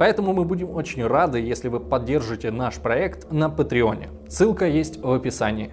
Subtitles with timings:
[0.00, 4.08] поэтому мы будем очень рады, если вы поддержите наш проект на Патреоне.
[4.28, 5.72] Ссылка есть в описании.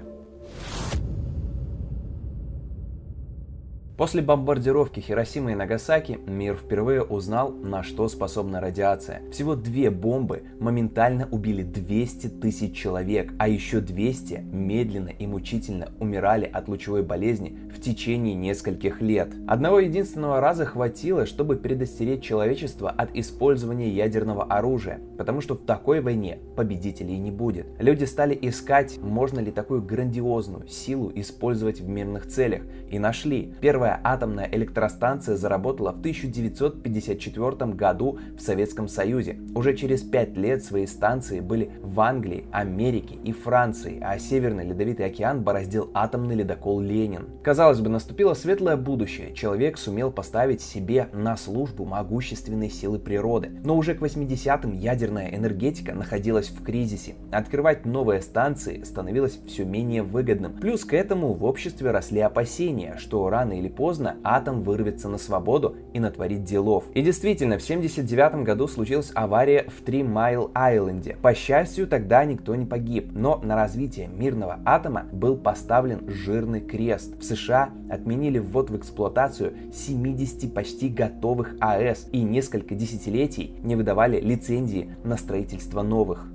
[3.97, 9.23] После бомбардировки Хиросимы и Нагасаки мир впервые узнал, на что способна радиация.
[9.31, 16.45] Всего две бомбы моментально убили 200 тысяч человек, а еще 200 медленно и мучительно умирали
[16.45, 19.33] от лучевой болезни в течение нескольких лет.
[19.47, 26.01] Одного единственного раза хватило, чтобы предостеречь человечество от использования ядерного оружия, потому что в такой
[26.01, 27.65] войне победителей не будет.
[27.79, 33.55] Люди стали искать, можно ли такую грандиозную силу использовать в мирных целях, и нашли.
[33.59, 39.39] Первая Первая атомная электростанция заработала в 1954 году в Советском Союзе.
[39.55, 45.05] Уже через пять лет свои станции были в Англии, Америке и Франции, а Северный Ледовитый
[45.05, 47.29] океан бороздил атомный ледокол «Ленин».
[47.41, 49.33] Казалось бы, наступило светлое будущее.
[49.33, 53.51] Человек сумел поставить себе на службу могущественной силы природы.
[53.63, 57.15] Но уже к 80-м ядерная энергетика находилась в кризисе.
[57.31, 60.57] Открывать новые станции становилось все менее выгодным.
[60.57, 65.75] Плюс к этому в обществе росли опасения, что рано или поздно атом вырвется на свободу
[65.93, 66.83] и натворит делов.
[66.95, 71.15] И действительно, в 1979 году случилась авария в Три Майл Айленде.
[71.21, 77.19] По счастью, тогда никто не погиб, но на развитие мирного атома был поставлен жирный крест.
[77.19, 84.19] В США отменили ввод в эксплуатацию 70 почти готовых АЭС и несколько десятилетий не выдавали
[84.19, 86.27] лицензии на строительство новых.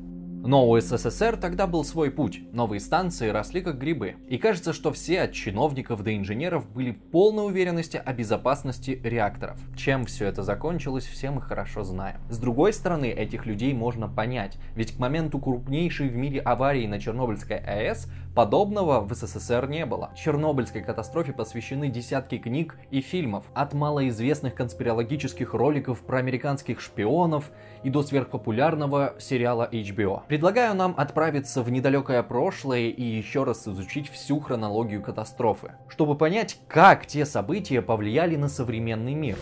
[0.44, 2.42] Но у СССР тогда был свой путь.
[2.52, 4.16] Новые станции росли как грибы.
[4.28, 9.60] И кажется, что все от чиновников до инженеров были полной уверенности о безопасности реакторов.
[9.76, 12.16] Чем все это закончилось, все мы хорошо знаем.
[12.28, 14.58] С другой стороны, этих людей можно понять.
[14.74, 20.10] Ведь к моменту крупнейшей в мире аварии на Чернобыльской АЭС подобного в СССР не было.
[20.16, 23.44] Чернобыльской катастрофе посвящены десятки книг и фильмов.
[23.54, 27.52] От малоизвестных конспирологических роликов про американских шпионов
[27.84, 30.22] и до сверхпопулярного сериала HBO.
[30.28, 36.58] Предлагаю нам отправиться в недалекое прошлое и еще раз изучить всю хронологию катастрофы, чтобы понять,
[36.68, 39.36] как те события повлияли на современный мир.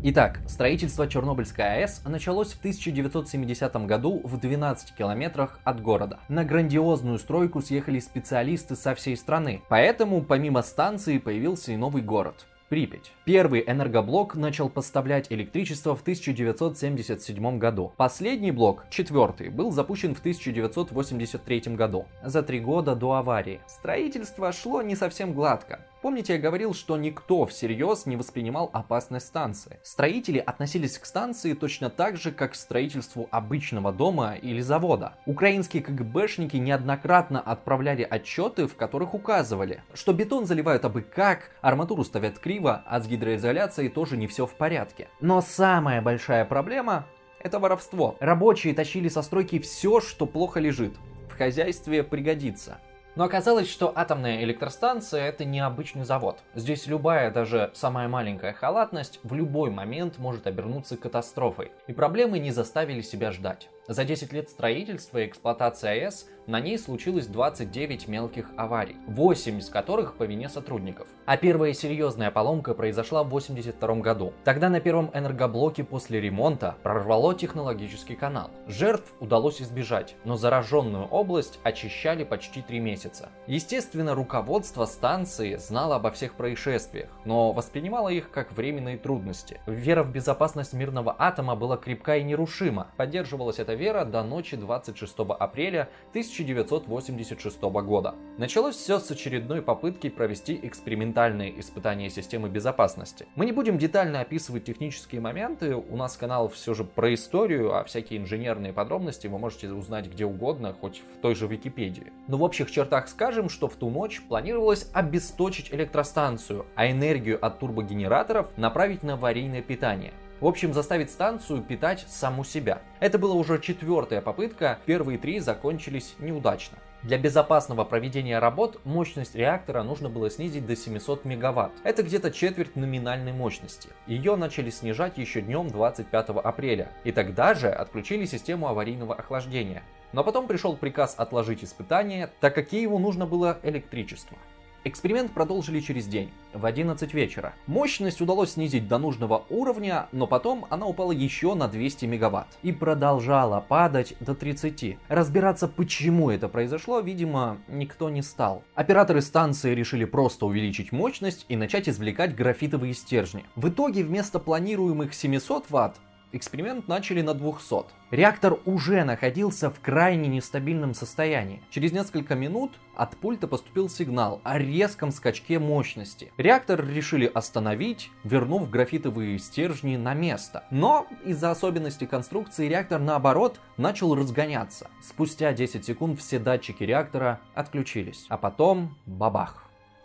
[0.00, 6.20] Итак, строительство Чернобыльской АЭС началось в 1970 году в 12 километрах от города.
[6.28, 12.46] На грандиозную стройку съехали специалисты со всей страны, поэтому помимо станции появился и новый город.
[12.68, 13.12] Припять.
[13.24, 17.94] Первый энергоблок начал поставлять электричество в 1977 году.
[17.96, 23.60] Последний блок, четвертый, был запущен в 1983 году, за три года до аварии.
[23.66, 25.80] Строительство шло не совсем гладко.
[26.00, 29.80] Помните, я говорил, что никто всерьез не воспринимал опасность станции.
[29.82, 35.14] Строители относились к станции точно так же, как к строительству обычного дома или завода.
[35.26, 42.38] Украинские КГБшники неоднократно отправляли отчеты, в которых указывали, что бетон заливают абы как, арматуру ставят
[42.38, 45.08] криво, а с гидроизоляцией тоже не все в порядке.
[45.20, 47.06] Но самая большая проблема
[47.40, 48.16] это воровство.
[48.20, 50.94] Рабочие тащили со стройки все, что плохо лежит.
[51.28, 52.78] В хозяйстве пригодится.
[53.18, 56.38] Но оказалось, что атомная электростанция это не обычный завод.
[56.54, 61.72] Здесь любая, даже самая маленькая халатность в любой момент может обернуться катастрофой.
[61.88, 63.70] И проблемы не заставили себя ждать.
[63.88, 69.70] За 10 лет строительства и эксплуатации АЭС на ней случилось 29 мелких аварий, 8 из
[69.70, 71.08] которых по вине сотрудников.
[71.24, 74.34] А первая серьезная поломка произошла в 1982 году.
[74.44, 78.50] Тогда на первом энергоблоке после ремонта прорвало технологический канал.
[78.66, 83.30] Жертв удалось избежать, но зараженную область очищали почти 3 месяца.
[83.46, 89.60] Естественно, руководство станции знало обо всех происшествиях, но воспринимало их как временные трудности.
[89.66, 92.88] Вера в безопасность мирного атома была крепка и нерушима.
[92.98, 98.14] Поддерживалась эта вера до ночи 26 апреля 1986 года.
[98.36, 103.26] Началось все с очередной попытки провести экспериментальные испытания системы безопасности.
[103.36, 107.84] Мы не будем детально описывать технические моменты, у нас канал все же про историю, а
[107.84, 112.12] всякие инженерные подробности вы можете узнать где угодно, хоть в той же Википедии.
[112.26, 117.60] Но в общих чертах скажем, что в ту ночь планировалось обесточить электростанцию, а энергию от
[117.60, 120.12] турбогенераторов направить на аварийное питание.
[120.40, 122.80] В общем, заставить станцию питать саму себя.
[123.00, 126.78] Это была уже четвертая попытка, первые три закончились неудачно.
[127.02, 131.72] Для безопасного проведения работ мощность реактора нужно было снизить до 700 мегаватт.
[131.82, 133.88] Это где-то четверть номинальной мощности.
[134.06, 136.92] Ее начали снижать еще днем 25 апреля.
[137.02, 139.82] И тогда же отключили систему аварийного охлаждения.
[140.12, 144.38] Но потом пришел приказ отложить испытания, так как Киеву нужно было электричество.
[144.84, 147.54] Эксперимент продолжили через день, в 11 вечера.
[147.66, 152.46] Мощность удалось снизить до нужного уровня, но потом она упала еще на 200 мегаватт.
[152.62, 154.96] И продолжала падать до 30.
[155.08, 158.62] Разбираться, почему это произошло, видимо, никто не стал.
[158.74, 163.44] Операторы станции решили просто увеличить мощность и начать извлекать графитовые стержни.
[163.56, 165.96] В итоге вместо планируемых 700 ватт
[166.30, 167.86] Эксперимент начали на 200.
[168.10, 171.62] Реактор уже находился в крайне нестабильном состоянии.
[171.70, 176.30] Через несколько минут от пульта поступил сигнал о резком скачке мощности.
[176.36, 180.64] Реактор решили остановить, вернув графитовые стержни на место.
[180.70, 184.90] Но из-за особенностей конструкции реактор наоборот начал разгоняться.
[185.02, 188.26] Спустя 10 секунд все датчики реактора отключились.
[188.28, 189.64] А потом бабах.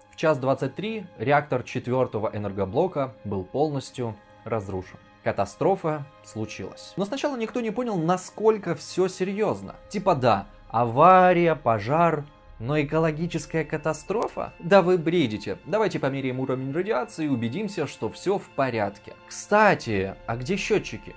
[0.09, 4.15] В час 23 реактор четвертого энергоблока был полностью
[4.45, 4.99] разрушен.
[5.23, 6.93] Катастрофа случилась.
[6.97, 9.75] Но сначала никто не понял, насколько все серьезно.
[9.89, 12.25] Типа да, авария, пожар,
[12.59, 14.53] но экологическая катастрофа?
[14.59, 15.57] Да вы бредите.
[15.65, 19.13] Давайте померяем уровень радиации и убедимся, что все в порядке.
[19.27, 21.15] Кстати, а где счетчики?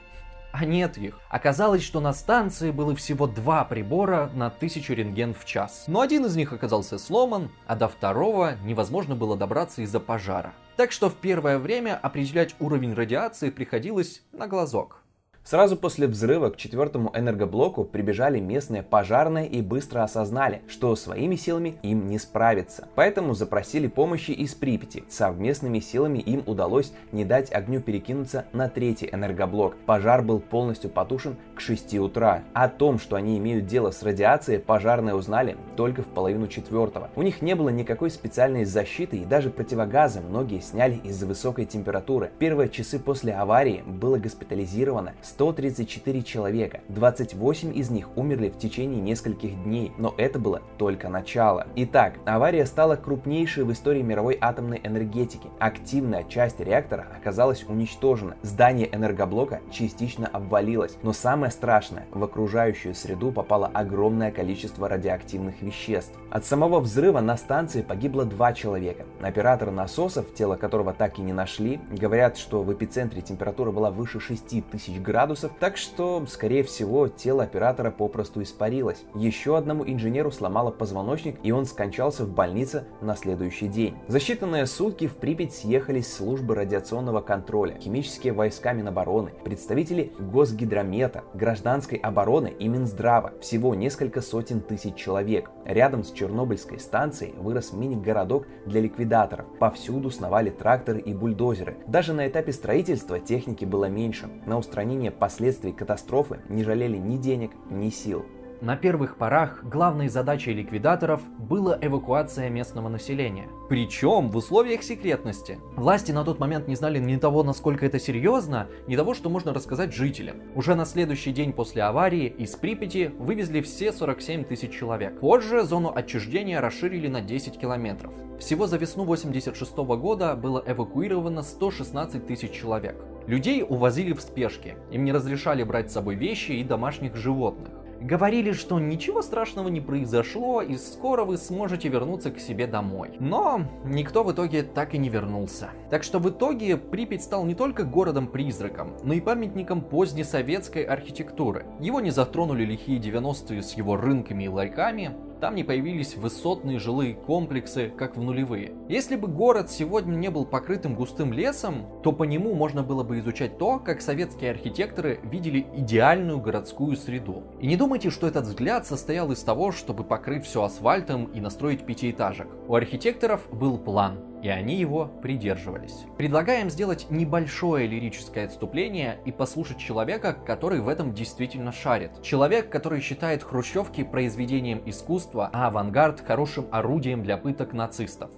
[0.59, 1.19] А нет их.
[1.29, 5.85] Оказалось, что на станции было всего два прибора на 1000 рентген в час.
[5.87, 10.55] Но один из них оказался сломан, а до второго невозможно было добраться из-за пожара.
[10.77, 15.03] Так что в первое время определять уровень радиации приходилось на глазок.
[15.47, 21.77] Сразу после взрыва к четвертому энергоблоку прибежали местные пожарные и быстро осознали, что своими силами
[21.85, 22.89] им не справиться.
[22.97, 25.05] Поэтому запросили помощи из Припяти.
[25.09, 29.77] Совместными силами им удалось не дать огню перекинуться на третий энергоблок.
[29.87, 32.43] Пожар был полностью потушен к 6 утра.
[32.53, 37.09] О том, что они имеют дело с радиацией, пожарные узнали только в половину четвертого.
[37.15, 42.33] У них не было никакой специальной защиты и даже противогазы многие сняли из-за высокой температуры.
[42.41, 46.81] Первые часы после аварии было госпитализировано 134 человека.
[46.89, 51.67] 28 из них умерли в течение нескольких дней, но это было только начало.
[51.77, 55.51] Итак, авария стала крупнейшей в истории мировой атомной энергетики.
[55.59, 58.37] Активная часть реактора оказалась уничтожена.
[58.41, 60.97] Здание энергоблока частично обвалилось.
[61.03, 66.15] Но самое страшное, в окружающую среду попало огромное количество радиоактивных веществ.
[66.31, 69.05] От самого взрыва на станции погибло два человека.
[69.21, 74.19] Оператор насосов, тело которого так и не нашли, говорят, что в эпицентре температура была выше
[74.19, 79.03] 6000 градусов, градусов, так что, скорее всего, тело оператора попросту испарилось.
[79.17, 83.97] Еще одному инженеру сломало позвоночник, и он скончался в больнице на следующий день.
[84.07, 91.99] За считанные сутки в Припять съехались службы радиационного контроля, химические войска Минобороны, представители Госгидромета, гражданской
[91.99, 93.33] обороны и Минздрава.
[93.41, 95.51] Всего несколько сотен тысяч человек.
[95.65, 99.47] Рядом с Чернобыльской станцией вырос мини-городок для ликвидаторов.
[99.59, 101.79] Повсюду сновали тракторы и бульдозеры.
[101.89, 104.29] Даже на этапе строительства техники было меньше.
[104.47, 108.25] На устранение последствий катастрофы не жалели ни денег, ни сил.
[108.63, 113.49] На первых порах главной задачей ликвидаторов была эвакуация местного населения.
[113.69, 115.59] Причем в условиях секретности.
[115.77, 119.53] Власти на тот момент не знали ни того, насколько это серьезно, ни того, что можно
[119.53, 120.37] рассказать жителям.
[120.55, 125.21] Уже на следующий день после аварии из Припяти вывезли все 47 тысяч человек.
[125.21, 128.15] Позже зону отчуждения расширили на 10 километров.
[128.39, 132.97] Всего за весну 86 года было эвакуировано 116 тысяч человек.
[133.27, 137.71] Людей увозили в спешке, им не разрешали брать с собой вещи и домашних животных.
[138.01, 143.17] Говорили, что ничего страшного не произошло и скоро вы сможете вернуться к себе домой.
[143.19, 145.71] Но никто в итоге так и не вернулся.
[145.91, 151.65] Так что в итоге Припять стал не только городом-призраком, но и памятником позднесоветской архитектуры.
[151.81, 157.15] Его не затронули лихие 90-е с его рынками и ларьками, там не появились высотные жилые
[157.15, 158.73] комплексы, как в нулевые.
[158.89, 163.19] Если бы город сегодня не был покрытым густым лесом, то по нему можно было бы
[163.19, 167.45] изучать то, как советские архитекторы видели идеальную городскую среду.
[167.61, 171.85] И не думайте, что этот взгляд состоял из того, чтобы покрыть все асфальтом и настроить
[171.85, 172.49] пятиэтажек.
[172.69, 176.05] У архитекторов был план, и они его придерживались.
[176.17, 182.23] Предлагаем сделать небольшое лирическое отступление и послушать человека, который в этом действительно шарит.
[182.23, 188.31] Человек, который считает хрущевки произведением искусства, а авангард хорошим орудием для пыток нацистов.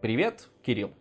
[0.00, 0.92] Привет, Кирилл.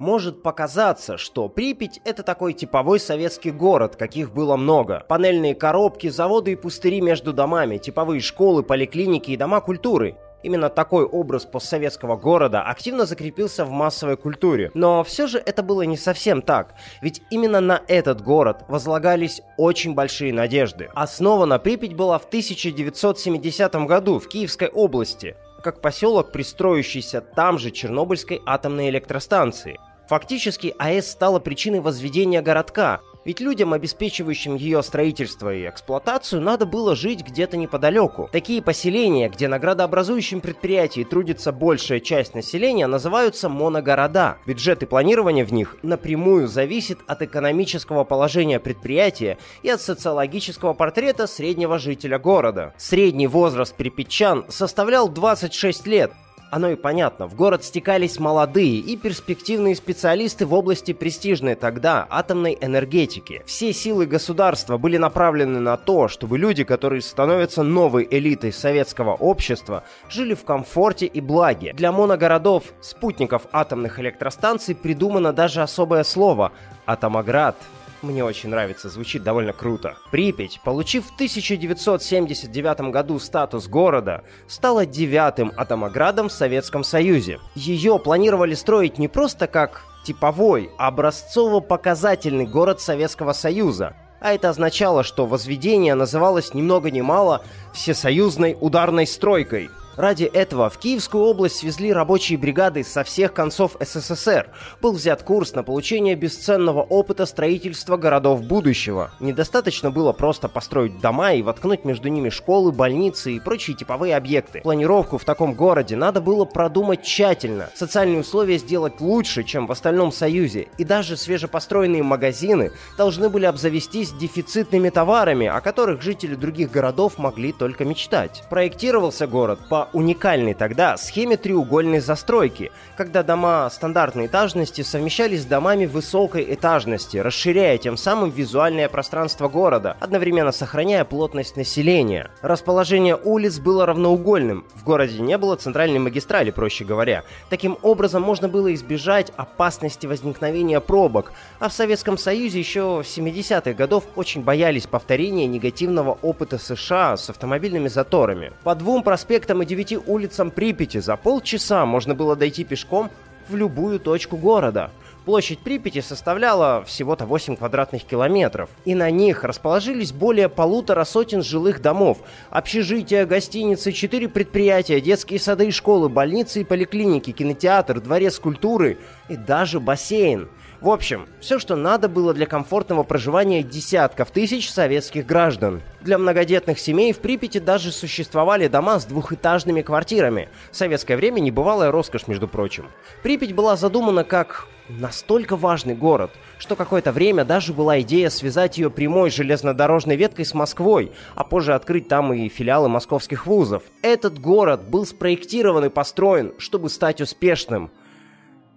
[0.00, 5.04] Может показаться, что Припять— это такой типовой советский город, каких было много.
[5.06, 10.16] Панельные коробки, заводы и пустыри между домами, типовые школы, поликлиники и дома культуры.
[10.42, 14.70] Именно такой образ постсоветского города активно закрепился в массовой культуре.
[14.74, 19.94] Но все же это было не совсем так, ведь именно на этот город возлагались очень
[19.94, 20.88] большие надежды.
[20.94, 28.40] Основана Припять была в 1970 году в Киевской области, как поселок, пристроившийся там же Чернобыльской
[28.46, 29.78] атомной электростанции.
[30.08, 33.00] Фактически АЭС стала причиной возведения городка,
[33.30, 38.28] Ведь людям, обеспечивающим ее строительство и эксплуатацию, надо было жить где-то неподалеку.
[38.32, 44.38] Такие поселения, где на градообразующем предприятии трудится большая часть населения, называются моногорода.
[44.46, 51.28] Бюджет и планирование в них напрямую зависит от экономического положения предприятия и от социологического портрета
[51.28, 52.74] среднего жителя города.
[52.78, 56.10] Средний возраст припятчан составлял 26 лет,
[56.50, 62.58] оно и понятно, в город стекались молодые и перспективные специалисты в области престижной тогда атомной
[62.60, 63.42] энергетики.
[63.46, 69.84] Все силы государства были направлены на то, чтобы люди, которые становятся новой элитой советского общества,
[70.08, 71.72] жили в комфорте и благе.
[71.72, 76.52] Для моногородов, спутников атомных электростанций придумано даже особое слово–
[76.86, 77.56] «атомоград».
[78.02, 79.98] Мне очень нравится, звучит довольно круто.
[80.10, 87.40] Припять, получив в 1979 году статус города, стала девятым атомоградом в Советском Союзе.
[87.54, 93.94] Ее планировали строить не просто как типовой, а образцово-показательный город Советского Союза.
[94.18, 97.42] А это означало, что возведение называлось ни много ни мало
[97.74, 104.48] «всесоюзной ударной стройкой», Ради этого в Киевскую область свезли рабочие бригады со всех концов СССР.
[104.80, 109.10] Был взят курс на получение бесценного опыта строительства городов будущего.
[109.18, 114.60] Недостаточно было просто построить дома и воткнуть между ними школы, больницы и прочие типовые объекты.
[114.60, 117.68] Планировку в таком городе надо было продумать тщательно.
[117.74, 120.68] Социальные условия сделать лучше, чем в остальном Союзе.
[120.78, 127.52] И даже свежепостроенные магазины должны были обзавестись дефицитными товарами, о которых жители других городов могли
[127.52, 128.44] только мечтать.
[128.48, 135.86] Проектировался город по уникальной тогда схеме треугольной застройки, когда дома стандартной этажности совмещались с домами
[135.86, 142.30] высокой этажности, расширяя тем самым визуальное пространство города, одновременно сохраняя плотность населения.
[142.42, 147.24] Расположение улиц было равноугольным, в городе не было центральной магистрали, проще говоря.
[147.48, 153.72] Таким образом можно было избежать опасности возникновения пробок, а в Советском Союзе еще в 70-х
[153.72, 158.52] годов очень боялись повторения негативного опыта США с автомобильными заторами.
[158.64, 163.08] По двум проспектам и девяти улицам Припяти за полчаса можно было дойти пешком
[163.48, 164.90] в любую точку города.
[165.24, 171.80] Площадь Припяти составляла всего-то 8 квадратных километров, и на них расположились более полутора сотен жилых
[171.80, 172.18] домов,
[172.50, 178.98] общежития, гостиницы, четыре предприятия, детские сады и школы, больницы и поликлиники, кинотеатр, дворец культуры
[179.28, 180.48] и даже бассейн–
[180.80, 185.82] в общем, все, что надо было для комфортного проживания десятков тысяч советских граждан.
[186.00, 190.48] Для многодетных семей в Припяти даже существовали дома с двухэтажными квартирами.
[190.70, 192.86] В советское время небывалая роскошь, между прочим.
[193.22, 198.90] Припять была задумана как настолько важный город, что какое-то время даже была идея связать ее
[198.90, 203.82] прямой железнодорожной веткой с Москвой, а позже открыть там и филиалы московских вузов.
[204.02, 207.90] Этот город был спроектирован и построен, чтобы стать успешным.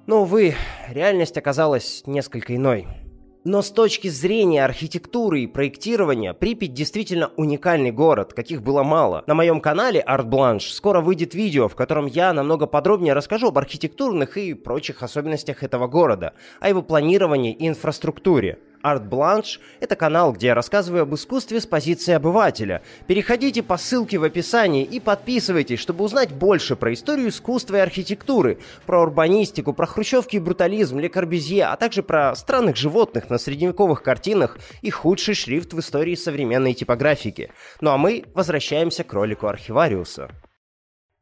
[0.06, 0.56] Но, увы,
[0.90, 2.88] реальность оказалась несколько иной.
[3.46, 9.24] Но с точки зрения архитектуры и проектирования, Припять действительно уникальный город, каких было мало.
[9.28, 13.58] На моем канале Art Blanche скоро выйдет видео, в котором я намного подробнее расскажу об
[13.58, 18.60] архитектурных и прочих особенностях этого города, о его планировании и инфраструктуре.
[18.84, 22.84] Art Blanche— это канал, где я рассказываю об искусстве с позиции обывателя.
[23.08, 28.60] Переходите по ссылке в описании и подписывайтесь, чтобы узнать больше про историю искусства и архитектуры,
[28.86, 34.04] про урбанистику, про хрущевки и брутализм, Ле Корбюзье, а также про странных животных на средневековых
[34.04, 37.52] картинах и худший шрифт в истории современной типографики.
[37.80, 40.30] Ну а мы возвращаемся к ролику Архивариуса.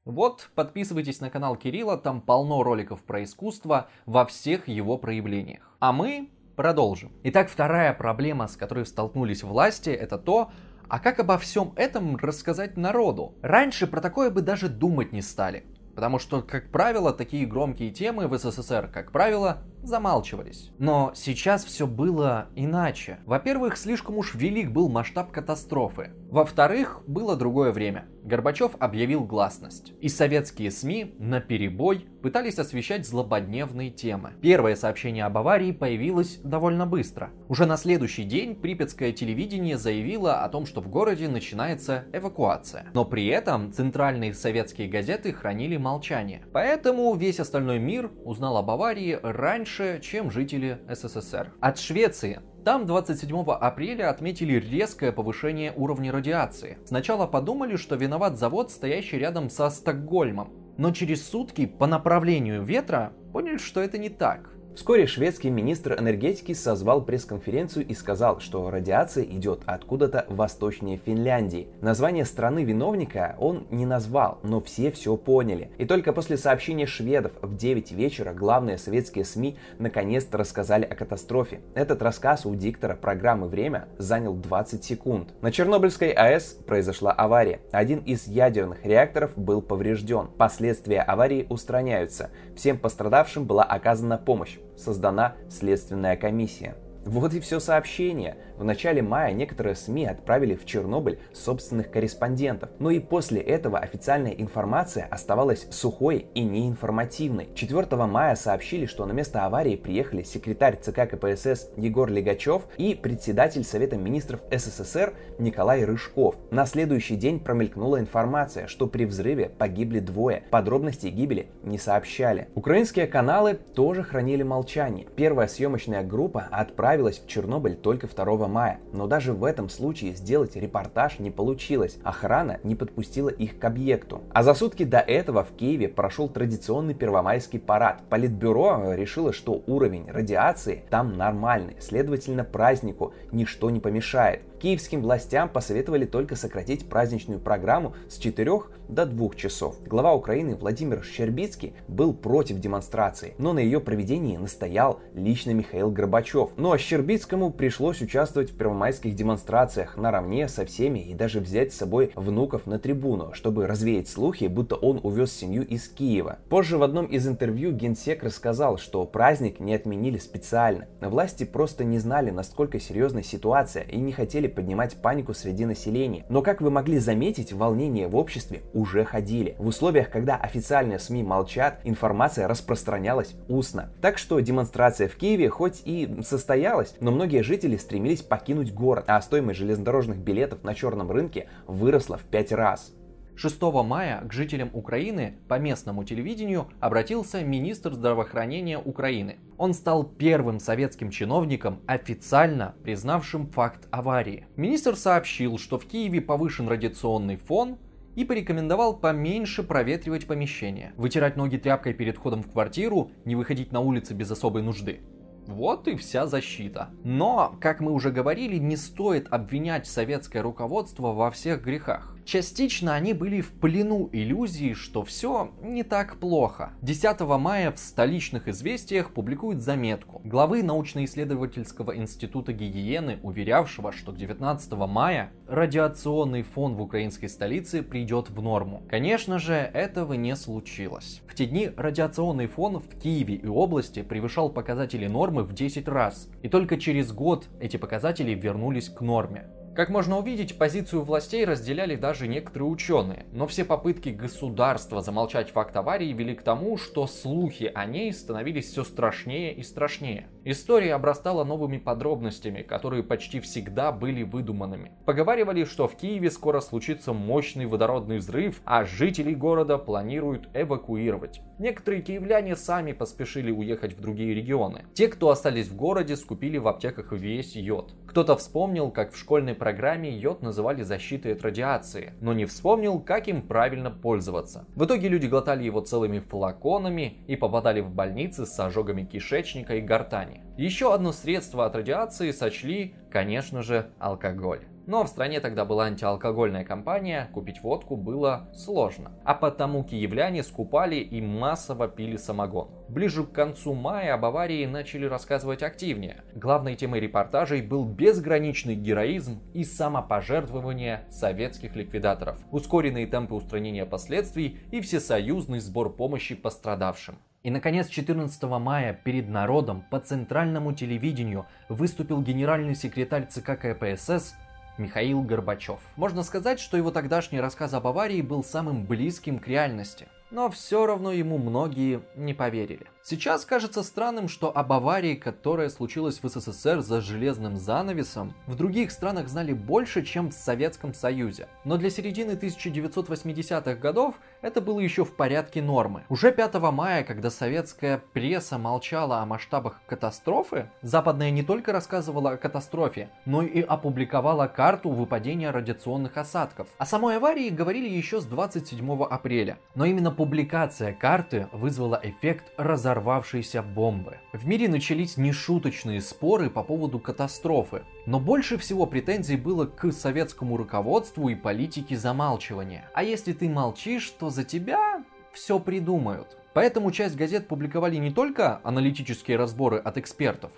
[0.03, 5.61] Вот, подписывайтесь на канал Кирилла, там полно роликов про искусство во всех его проявлениях.
[5.79, 6.29] А мы
[6.61, 7.11] Продолжим.
[7.23, 10.51] Итак, вторая проблема, с которой столкнулись власти, это то,
[10.87, 13.33] а как обо всем этом рассказать народу?
[13.41, 15.63] Раньше про такое бы даже думать не стали.
[15.95, 20.69] Потому что, как правило, такие громкие темы в СССР, как правило, замалчивались.
[20.77, 23.17] Но сейчас все было иначе.
[23.25, 26.11] Во-первых, слишком уж велик был масштаб катастрофы.
[26.29, 28.05] Во-вторых, было другое время.
[28.23, 29.93] Горбачев объявил гласность.
[29.99, 34.33] И советские СМИ на перебой пытались освещать злободневные темы.
[34.41, 37.31] Первое сообщение об аварии появилось довольно быстро.
[37.49, 42.87] Уже на следующий день припятское телевидение заявило о том, что в городе начинается эвакуация.
[42.93, 46.43] Но при этом центральные советские газеты хранили молчание.
[46.53, 51.53] Поэтому весь остальной мир узнал об аварии раньше, чем жители СССР.
[51.59, 56.77] От Швеции там 27 апреля отметили резкое повышение уровня радиации.
[56.85, 60.53] Сначала подумали, что виноват завод, стоящий рядом со Стокгольмом.
[60.77, 64.49] Но через сутки по направлению ветра поняли, что это не так.
[64.73, 71.67] Вскоре шведский министр энергетики созвал пресс-конференцию и сказал, что радиация идет откуда-то восточнее Финляндии.
[71.81, 75.71] Название страны виновника он не назвал, но все все поняли.
[75.77, 81.59] И только после сообщения шведов в 9 вечера главные советские СМИ наконец-то рассказали о катастрофе.
[81.75, 85.33] Этот рассказ у диктора программы «Время» занял 20 секунд.
[85.41, 87.59] На Чернобыльской АЭС произошла авария.
[87.71, 90.27] Один из ядерных реакторов был поврежден.
[90.37, 92.29] Последствия аварии устраняются.
[92.55, 96.75] Всем пострадавшим была оказана помощь создана следственная комиссия.
[97.05, 98.37] Вот и все сообщение.
[98.57, 104.33] В начале мая некоторые СМИ отправили в Чернобыль собственных корреспондентов, но и после этого официальная
[104.33, 107.49] информация оставалась сухой и неинформативной.
[107.55, 113.63] 4 мая сообщили, что на место аварии приехали секретарь ЦК КПСС Егор Легачев и председатель
[113.63, 116.35] Совета министров СССР Николай Рыжков.
[116.51, 120.43] На следующий день промелькнула информация, что при взрыве погибли двое.
[120.51, 122.47] Подробностей гибели не сообщали.
[122.53, 125.07] Украинские каналы тоже хранили молчание.
[125.15, 126.47] Первая съемочная группа
[126.91, 131.97] отправилась в Чернобыль только 2 мая, но даже в этом случае сделать репортаж не получилось.
[132.03, 134.23] Охрана не подпустила их к объекту.
[134.33, 138.01] А за сутки до этого в Киеве прошел традиционный первомайский парад.
[138.09, 144.41] Политбюро решило, что уровень радиации там нормальный, следовательно празднику ничто не помешает.
[144.61, 148.51] Киевским властям посоветовали только сократить праздничную программу с 4
[148.89, 149.77] до 2 часов.
[149.87, 156.51] Глава Украины Владимир Щербицкий был против демонстрации, но на ее проведении настоял лично Михаил Горбачев.
[156.57, 161.77] Ну а Щербицкому пришлось участвовать в первомайских демонстрациях наравне со всеми и даже взять с
[161.77, 166.37] собой внуков на трибуну, чтобы развеять слухи, будто он увез семью из Киева.
[166.49, 170.87] Позже в одном из интервью генсек рассказал, что праздник не отменили специально.
[170.99, 176.25] Власти просто не знали, насколько серьезна ситуация и не хотели поднимать панику среди населения.
[176.29, 179.55] Но, как вы могли заметить, волнения в обществе уже ходили.
[179.57, 183.91] В условиях, когда официальные СМИ молчат, информация распространялась устно.
[184.01, 189.21] Так что демонстрация в Киеве хоть и состоялась, но многие жители стремились покинуть город, а
[189.21, 192.93] стоимость железнодорожных билетов на черном рынке выросла в пять раз.
[193.41, 199.37] 6 мая к жителям Украины по местному телевидению обратился министр здравоохранения Украины.
[199.57, 204.45] Он стал первым советским чиновником, официально признавшим факт аварии.
[204.57, 207.79] Министр сообщил, что в Киеве повышен радиационный фон,
[208.13, 213.79] и порекомендовал поменьше проветривать помещение, вытирать ноги тряпкой перед входом в квартиру, не выходить на
[213.79, 214.99] улицы без особой нужды.
[215.47, 216.89] Вот и вся защита.
[217.03, 222.15] Но, как мы уже говорили, не стоит обвинять советское руководство во всех грехах.
[222.25, 226.71] Частично они были в плену иллюзии, что все не так плохо.
[226.81, 234.71] 10 мая в столичных известиях публикуют заметку главы научно-исследовательского института гигиены, уверявшего, что к 19
[234.73, 238.83] мая радиационный фон в украинской столице придет в норму.
[238.89, 241.21] Конечно же, этого не случилось.
[241.27, 246.29] В те дни радиационный фон в Киеве и области превышал показатели нормы в 10 раз.
[246.41, 249.47] И только через год эти показатели вернулись к норме.
[249.81, 255.75] Как можно увидеть, позицию властей разделяли даже некоторые ученые, но все попытки государства замолчать факт
[255.75, 260.27] аварии вели к тому, что слухи о ней становились все страшнее и страшнее.
[260.43, 264.91] История обрастала новыми подробностями, которые почти всегда были выдуманными.
[265.05, 271.41] Поговаривали, что в Киеве скоро случится мощный водородный взрыв, а жителей города планируют эвакуировать.
[271.59, 274.85] Некоторые киевляне сами поспешили уехать в другие регионы.
[274.95, 277.93] Те, кто остались в городе, скупили в аптеках весь йод.
[278.07, 283.27] Кто-то вспомнил, как в школьной программе йод называли защитой от радиации, но не вспомнил, как
[283.27, 284.65] им правильно пользоваться.
[284.75, 289.81] В итоге люди глотали его целыми флаконами и попадали в больницы с ожогами кишечника и
[289.81, 290.30] гортани.
[290.57, 294.61] Еще одно средство от радиации сочли, конечно же, алкоголь.
[294.87, 299.11] Но в стране тогда была антиалкогольная кампания, купить водку было сложно.
[299.23, 302.69] А потому киевляне скупали и массово пили самогон.
[302.89, 306.23] Ближе к концу мая об аварии начали рассказывать активнее.
[306.35, 314.81] Главной темой репортажей был безграничный героизм и самопожертвование советских ликвидаторов, ускоренные темпы устранения последствий и
[314.81, 317.17] всесоюзный сбор помощи пострадавшим.
[317.43, 324.35] И, наконец, 14 мая перед народом по центральному телевидению выступил генеральный секретарь ЦК КПСС
[324.77, 325.79] Михаил Горбачев.
[325.95, 330.07] Можно сказать, что его тогдашний рассказ об аварии был самым близким к реальности.
[330.29, 332.85] Но все равно ему многие не поверили.
[333.03, 338.91] Сейчас кажется странным, что об аварии, которая случилась в СССР за железным занавесом, в других
[338.91, 341.47] странах знали больше, чем в Советском Союзе.
[341.65, 346.03] Но для середины 1980-х годов это было еще в порядке нормы.
[346.09, 352.37] Уже 5 мая, когда советская пресса молчала о масштабах катастрофы, западная не только рассказывала о
[352.37, 356.67] катастрофе, но и опубликовала карту выпадения радиационных осадков.
[356.77, 362.51] О самой аварии говорили еще с 27 апреля, но именно публикация карты вызвала эффект
[362.93, 364.19] разорвавшейся бомбы.
[364.33, 370.57] В мире начались нешуточные споры по поводу катастрофы, но больше всего претензий было к советскому
[370.57, 372.89] руководству и политике замалчивания.
[372.93, 376.37] А если ты молчишь, то за тебя все придумают.
[376.53, 380.51] Поэтому часть газет публиковали не только аналитические разборы от экспертов,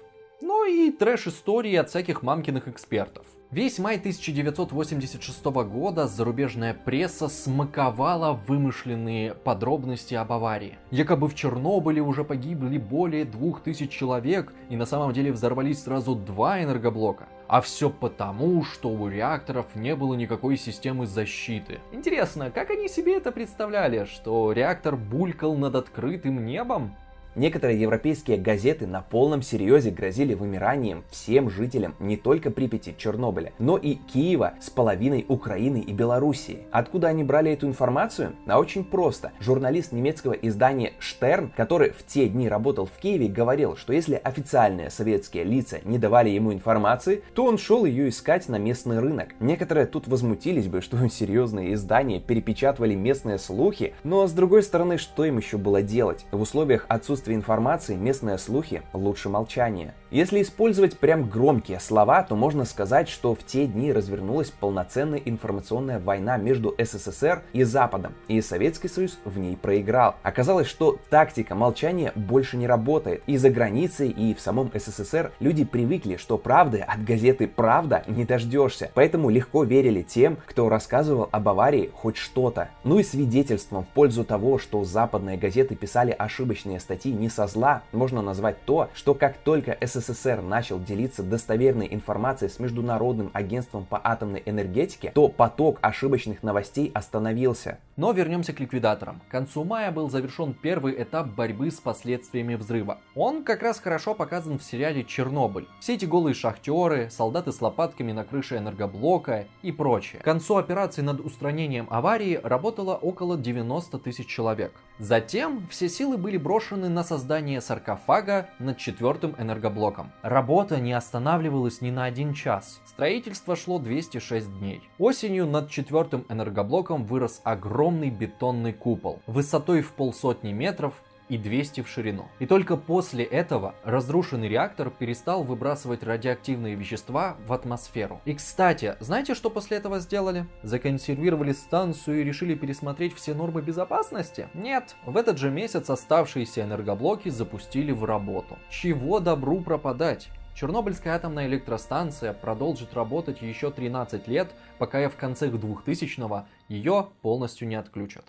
[0.63, 3.26] но и трэш-истории от всяких мамкиных экспертов.
[3.52, 10.78] Весь май 1986 года зарубежная пресса смаковала вымышленные подробности об аварии.
[10.89, 16.63] Якобы в Чернобыле уже погибли более 2000 человек, и на самом деле взорвались сразу два
[16.63, 17.28] энергоблока.
[17.49, 21.82] А все потому, что у реакторов не было никакой системы защиты.
[21.91, 26.95] Интересно, как они себе это представляли, что реактор булькал над открытым небом?
[27.36, 33.76] Некоторые европейские газеты на полном серьезе грозили вымиранием всем жителям не только Припяти, Чернобыля, но
[33.76, 36.67] и Киева с половиной Украины и Белоруссии.
[36.72, 38.36] Откуда они брали эту информацию?
[38.46, 39.32] А очень просто.
[39.39, 44.91] Журналист немецкого издания Штерн, который в те дни работал в Киеве, говорил, что если официальные
[44.91, 49.30] советские лица не давали ему информации, то он шел ее искать на местный рынок.
[49.39, 55.26] Некоторые тут возмутились бы, что серьезные издания перепечатывали местные слухи, но с другой стороны, что
[55.26, 56.28] им еще было делать?
[56.32, 59.94] В условиях отсутствия отсутствии информации местные слухи лучше молчания.
[60.12, 66.00] Если использовать прям громкие слова, то можно сказать, что в те дни развернулась полноценная информационная
[66.00, 70.16] война между СССР и Западом, и Советский Союз в ней проиграл.
[70.22, 73.24] Оказалось, что тактика молчания больше не работает.
[73.26, 78.26] И за границей, и в самом СССР люди привыкли, что правды от газеты «Правда» не
[78.26, 78.92] дождешься.
[78.94, 82.70] Поэтому легко верили тем, кто рассказывал об аварии хоть что-то.
[82.84, 87.84] Ну и свидетельством в пользу того, что западные газеты писали ошибочные статьи не со зла
[87.91, 94.02] можно назвать то, что как только СССР начал делиться достоверной информацией с Международным агентством по
[94.04, 97.78] атомной энергетике, то поток ошибочных новостей остановился.
[97.95, 99.21] Но вернемся к ликвидаторам.
[99.28, 102.97] К концу мая был завершен первый этап борьбы с последствиями взрыва.
[103.15, 105.67] Он как раз хорошо показан в сериале «Чернобыль».
[105.80, 110.21] Все эти голые шахтеры, солдаты с лопатками на крыше энергоблока и прочее.
[110.21, 114.73] К концу операции над устранением аварии работало около 90 тысяч человек.
[114.99, 120.12] Затем все силы были брошены на создание саркофага над четвертым энергоблоком.
[120.22, 122.82] Работа не останавливалась ни на один час.
[122.86, 124.82] Строительство шло 206 дней.
[124.98, 130.94] Осенью над четвертым энергоблоком вырос огромный бетонный купол высотой в полсотни метров
[131.34, 132.28] и 200 в ширину.
[132.38, 138.22] И только после этого разрушенный реактор перестал выбрасывать радиоактивные вещества в атмосферу.
[138.26, 140.46] И кстати, знаете, что после этого сделали?
[140.62, 144.48] Законсервировали станцию и решили пересмотреть все нормы безопасности?
[144.54, 148.60] Нет, в этот же месяц оставшиеся энергоблоки запустили в работу.
[148.69, 150.30] Чего добру пропадать?
[150.54, 157.74] Чернобыльская атомная электростанция продолжит работать еще 13 лет, пока в конце 2000-го ее полностью не
[157.74, 158.26] отключат.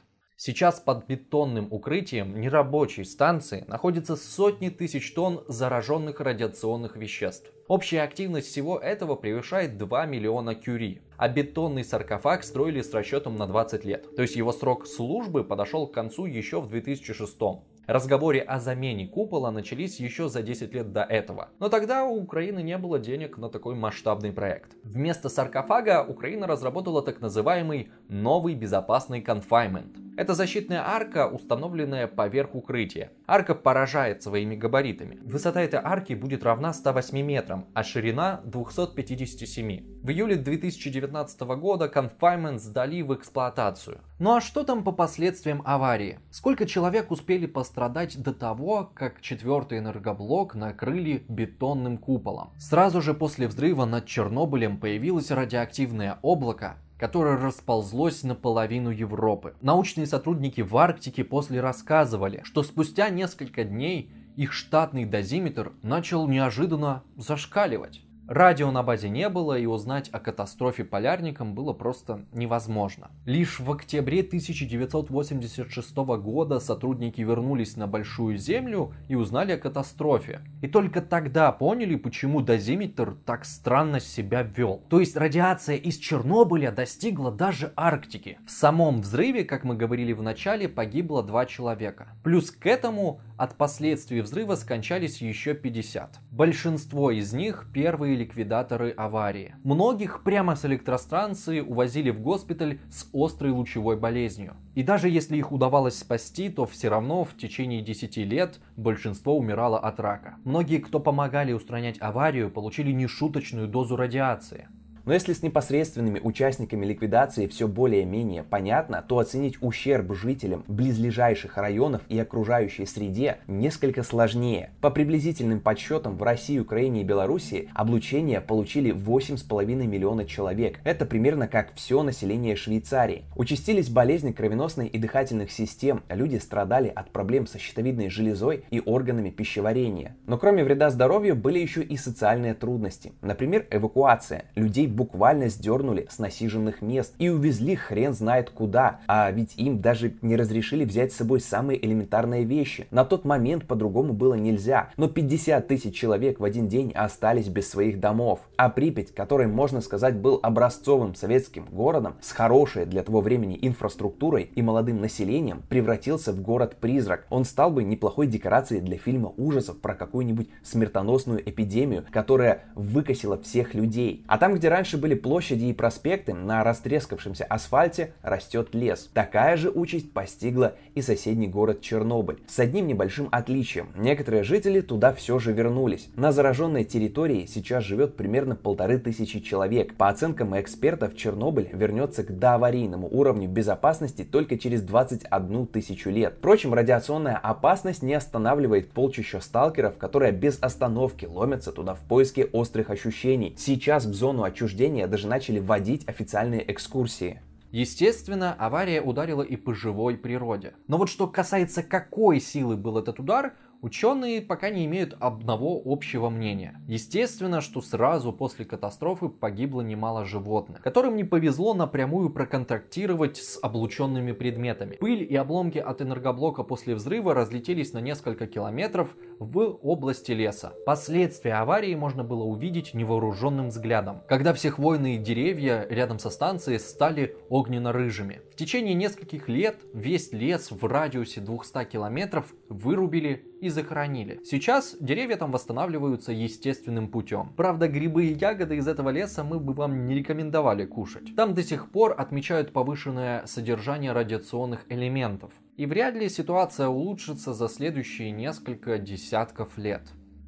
[0.47, 7.51] Сейчас под бетонным укрытием нерабочей станции находится сотни тысяч тонн зараженных радиационных веществ.
[7.67, 13.47] Общая активность всего этого превышает 2 миллиона кюри, а бетонный саркофаг строили с расчетом на
[13.47, 14.15] 20 лет.
[14.17, 17.39] То есть его срок службы подошел к концу еще в 2006.
[17.87, 21.49] Разговоры о замене купола начались еще за 10 лет до этого.
[21.59, 24.77] Но тогда у Украины не было денег на такой масштабный проект.
[24.83, 30.04] Вместо саркофага Украина разработала так называемый новый безопасный confinement.
[30.17, 33.11] Это защитная арка, установленная поверх укрытия.
[33.27, 35.19] Арка поражает своими габаритами.
[35.25, 40.03] Высота этой арки будет равна 108 метрам, а ширина 257.
[40.05, 44.03] В июле 2019 года Confinement сдали в эксплуатацию.
[44.21, 46.21] Ну а что там по последствиям аварии?
[46.31, 52.53] Сколько человек успели пострадать до того, как четвертый энергоблок накрыли бетонным куполом?
[52.57, 59.53] Сразу же после взрыва над Чернобылем появилось радиоактивное облако, которое расползлось на половину Европы.
[59.61, 67.03] Научные сотрудники в Арктике после рассказывали, что спустя несколько дней их штатный дозиметр начал неожиданно
[67.17, 68.01] зашкаливать.
[68.27, 73.11] Радио на базе не было, и узнать о катастрофе полярникам было просто невозможно.
[73.27, 80.41] Лишь в октябре 1986 года сотрудники вернулись на Большую Землю и узнали о катастрофе.
[80.63, 84.83] И только тогда поняли, почему дозиметр так странно себя вел.
[84.89, 88.39] То есть радиация из Чернобыля достигла даже Арктики.
[88.47, 92.09] В самом взрыве, как мы говорили в начале, погибло два человека.
[92.23, 96.19] Плюс к этому от последствий взрыва скончались еще 50.
[96.31, 99.55] Большинство из них первые ликвидаторы аварии.
[99.65, 104.55] Многих прямо с электростанции увозили в госпиталь с острой лучевой болезнью.
[104.75, 109.79] И даже если их удавалось спасти, то все равно в течение 10 лет большинство умирало
[109.79, 110.37] от рака.
[110.45, 114.69] Многие, кто помогали устранять аварию, получили нешуточную дозу радиации.
[115.05, 122.03] Но если с непосредственными участниками ликвидации все более-менее понятно, то оценить ущерб жителям близлежащих районов
[122.09, 124.71] и окружающей среде несколько сложнее.
[124.81, 130.81] По приблизительным подсчетам в России, Украине и Белоруссии облучение получили 8,5 миллиона человек.
[130.85, 133.25] Это примерно как все население Швейцарии.
[133.37, 139.31] Участились болезни кровеносной и дыхательных систем, люди страдали от проблем со щитовидной железой и органами
[139.31, 140.17] пищеварения.
[140.27, 143.13] Но кроме вреда здоровью были еще и социальные трудности.
[143.21, 144.45] Например, эвакуация.
[144.55, 150.15] Людей буквально сдернули с насиженных мест и увезли хрен знает куда, а ведь им даже
[150.23, 152.87] не разрешили взять с собой самые элементарные вещи.
[152.91, 157.69] На тот момент по-другому было нельзя, но 50 тысяч человек в один день остались без
[157.69, 158.41] своих домов.
[158.57, 164.51] А Припять, который, можно сказать, был образцовым советским городом с хорошей для того времени инфраструктурой
[164.55, 167.27] и молодым населением, превратился в город-призрак.
[167.31, 173.75] Он стал бы неплохой декорацией для фильма ужасов про какую-нибудь смертоносную эпидемию, которая выкосила всех
[173.75, 174.25] людей.
[174.27, 179.09] А там, где раньше раньше были площади и проспекты, на растрескавшемся асфальте растет лес.
[179.15, 182.41] Такая же участь постигла и соседний город Чернобыль.
[182.47, 183.89] С одним небольшим отличием.
[183.97, 186.11] Некоторые жители туда все же вернулись.
[186.17, 189.95] На зараженной территории сейчас живет примерно полторы тысячи человек.
[189.95, 196.35] По оценкам экспертов, Чернобыль вернется к доаварийному уровню безопасности только через 21 тысячу лет.
[196.41, 202.91] Впрочем, радиационная опасность не останавливает полчища сталкеров, которые без остановки ломятся туда в поиске острых
[202.91, 203.55] ощущений.
[203.57, 207.41] Сейчас в зону отчуждения учреждения даже начали вводить официальные экскурсии.
[207.71, 210.75] Естественно, авария ударила и по живой природе.
[210.89, 216.31] Но вот что касается какой силы был этот удар, Ученые пока не имеют одного общего
[216.31, 216.81] мнения.
[216.89, 224.33] Естественно, что сразу после катастрофы погибло немало животных, которым не повезло напрямую проконтактировать с облученными
[224.33, 224.97] предметами.
[224.97, 230.73] Пыль и обломки от энергоблока после взрыва разлетелись на несколько километров в области леса.
[230.87, 237.37] Последствия аварии можно было увидеть невооруженным взглядом, когда все хвойные деревья рядом со станцией стали
[237.51, 238.41] огненно-рыжими.
[238.55, 244.41] В течение нескольких лет весь лес в радиусе 200 километров вырубили и захоронили.
[244.45, 247.53] Сейчас деревья там восстанавливаются естественным путем.
[247.57, 251.35] Правда, грибы и ягоды из этого леса мы бы вам не рекомендовали кушать.
[251.35, 255.51] Там до сих пор отмечают повышенное содержание радиационных элементов.
[255.77, 260.03] И вряд ли ситуация улучшится за следующие несколько десятков лет.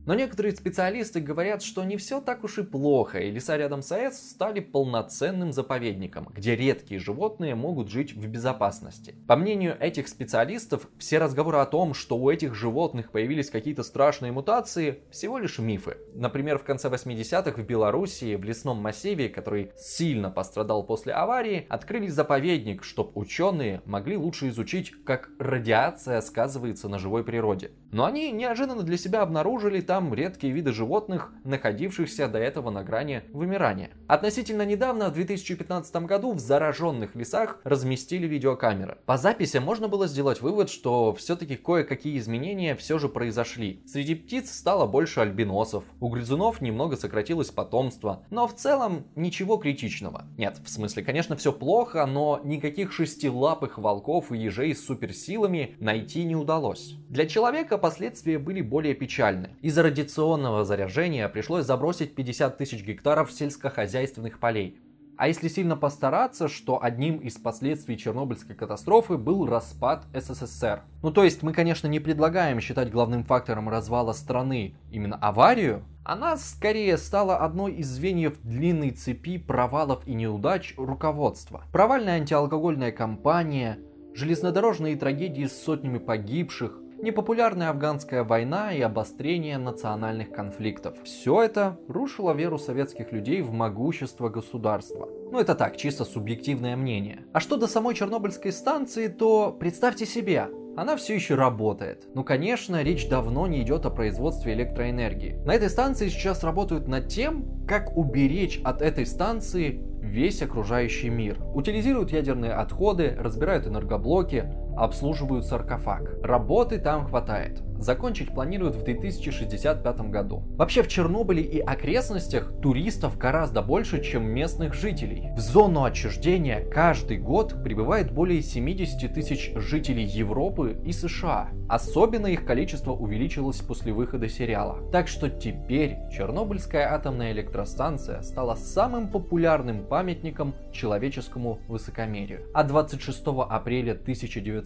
[0.06, 3.90] Но некоторые специалисты говорят, что не все так уж и плохо, и леса рядом с
[3.90, 9.16] АЭС стали полноценным заповедником, где редкие животные могут жить в безопасности.
[9.26, 14.30] По мнению этих специалистов, все разговоры о том, что у этих животных появились какие-то страшные
[14.30, 15.96] мутации, всего лишь мифы.
[16.14, 22.06] Например, в конце 80-х в Белоруссии, в лесном массиве, который сильно пострадал после аварии, открыли
[22.06, 27.72] заповедник, чтобы ученые могли лучше изучить, как радиация сказывается на живой природе.
[27.90, 32.84] Но они неожиданно для себя обнаружили там там редкие виды животных, находившихся до этого на
[32.84, 33.92] грани вымирания.
[34.08, 38.98] Относительно недавно, в 2015 году, в зараженных лесах разместили видеокамеры.
[39.06, 43.80] По записи можно было сделать вывод, что все-таки кое-какие изменения все же произошли.
[43.86, 50.26] Среди птиц стало больше альбиносов, у грызунов немного сократилось потомство, но в целом ничего критичного.
[50.36, 56.22] Нет, в смысле, конечно, все плохо, но никаких шестилапых волков и ежей с суперсилами найти
[56.24, 56.96] не удалось.
[57.08, 59.56] Для человека последствия были более печальны.
[59.62, 64.80] Из-за радиационного заряжения пришлось забросить 50 тысяч гектаров сельскохозяйственных полей.
[65.16, 70.82] А если сильно постараться, что одним из последствий Чернобыльской катастрофы был распад СССР.
[71.02, 76.36] Ну то есть мы, конечно, не предлагаем считать главным фактором развала страны именно аварию, она
[76.36, 81.64] скорее стала одной из звеньев длинной цепи провалов и неудач руководства.
[81.72, 83.78] Провальная антиалкогольная кампания,
[84.14, 90.96] железнодорожные трагедии с сотнями погибших, непопулярная афганская война и обострение национальных конфликтов.
[91.04, 95.08] Все это рушило веру советских людей в могущество государства.
[95.30, 97.24] Ну это так, чисто субъективное мнение.
[97.32, 102.06] А что до самой Чернобыльской станции, то представьте себе, она все еще работает.
[102.14, 105.40] Ну, конечно, речь давно не идет о производстве электроэнергии.
[105.44, 111.38] На этой станции сейчас работают над тем, как уберечь от этой станции весь окружающий мир.
[111.54, 116.14] Утилизируют ядерные отходы, разбирают энергоблоки, обслуживают саркофаг.
[116.22, 117.62] Работы там хватает.
[117.78, 120.42] Закончить планируют в 2065 году.
[120.56, 125.30] Вообще в Чернобыле и окрестностях туристов гораздо больше, чем местных жителей.
[125.36, 131.50] В зону отчуждения каждый год прибывает более 70 тысяч жителей Европы и США.
[131.68, 134.78] Особенно их количество увеличилось после выхода сериала.
[134.90, 142.42] Так что теперь Чернобыльская атомная электростанция стала самым популярным памятником человеческому высокомерию.
[142.54, 143.94] А 26 апреля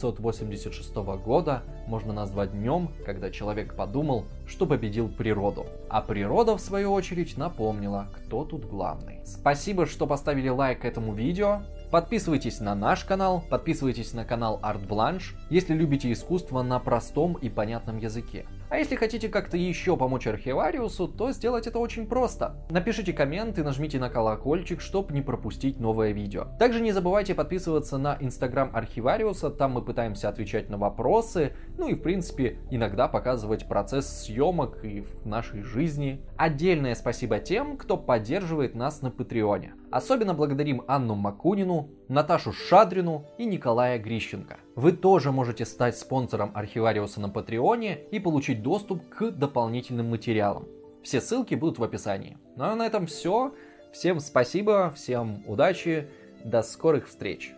[0.09, 5.67] 1986 года можно назвать днем, когда человек подумал, что победил природу.
[5.89, 9.21] А природа, в свою очередь, напомнила, кто тут главный.
[9.25, 11.63] Спасибо, что поставили лайк этому видео.
[11.90, 17.48] Подписывайтесь на наш канал, подписывайтесь на канал Art Blanche, если любите искусство на простом и
[17.48, 18.46] понятном языке.
[18.68, 22.55] А если хотите как-то еще помочь архивариусу, то сделать это очень просто.
[22.70, 26.46] Напишите коммент и нажмите на колокольчик, чтобы не пропустить новое видео.
[26.61, 31.94] Также не забывайте подписываться на инстаграм архивариуса, там мы пытаемся отвечать на вопросы, ну и
[31.94, 36.24] в принципе иногда показывать процесс съемок и в нашей жизни.
[36.37, 39.74] Отдельное спасибо тем, кто поддерживает нас на Патреоне.
[39.90, 44.59] Особенно благодарим Анну Макунину, Наташу Шадрину и Николая Грищенко.
[44.76, 50.66] Вы тоже можете стать спонсором Архивариуса на Патреоне и получить доступ к дополнительным материалам.
[51.03, 52.38] Все ссылки будут в описании.
[52.57, 53.53] Ну а на этом все.
[53.92, 56.09] Всем спасибо, всем удачи,
[56.44, 57.53] до скорых встреч.